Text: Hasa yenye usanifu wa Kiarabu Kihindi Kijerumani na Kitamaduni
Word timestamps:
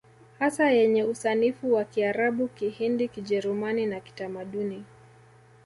Hasa 0.39 0.71
yenye 0.71 1.03
usanifu 1.03 1.73
wa 1.73 1.83
Kiarabu 1.85 2.47
Kihindi 2.47 3.07
Kijerumani 3.07 3.85
na 3.85 3.99
Kitamaduni 3.99 4.83